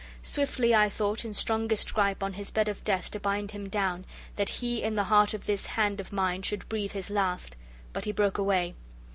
[0.23, 4.03] Swiftly, I thought, in strongest gripe on his bed of death to bind him down,
[4.35, 7.55] that he in the hent of this hand of mine should breathe his last:
[7.93, 8.73] but he broke away.